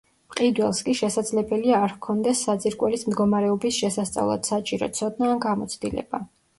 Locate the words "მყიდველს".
0.33-0.79